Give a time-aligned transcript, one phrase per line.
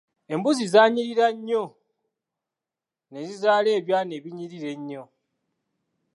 [0.33, 1.63] Embuzi zaanyirira nnyo
[3.13, 5.03] nezizaala ebyana ebinyirira ennyo.